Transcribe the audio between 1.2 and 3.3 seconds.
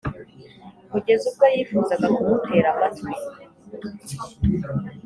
ubwo yifuzaga kumutera amatwi.